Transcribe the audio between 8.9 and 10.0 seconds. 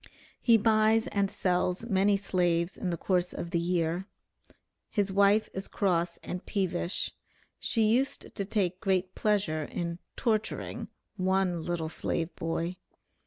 pleasure in